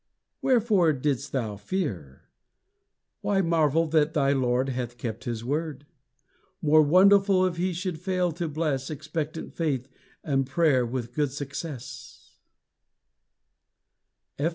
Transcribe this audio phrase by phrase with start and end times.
[0.41, 2.23] Wherefore didst thou fear?
[3.21, 5.85] Why marvel that thy Lord hath kept his word?
[6.59, 9.87] More wonderful if he should fail to bless Expectant faith
[10.23, 12.39] and prayer with good success!